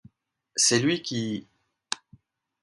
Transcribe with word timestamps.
C’est 0.55 0.79
lui 0.79 1.03
qui… 1.03 1.47